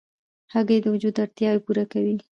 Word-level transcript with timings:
هګۍ 0.53 0.77
د 0.81 0.85
وجود 0.93 1.15
اړتیاوې 1.23 1.61
پوره 1.65 1.85
کوي. 1.91 2.15